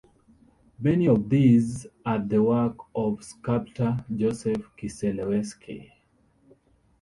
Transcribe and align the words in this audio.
Many 0.79 1.07
of 1.07 1.29
these 1.29 1.85
are 2.03 2.17
the 2.17 2.41
work 2.41 2.75
of 2.95 3.23
sculptor 3.23 4.03
Joseph 4.15 4.67
Kiselewski. 4.75 5.91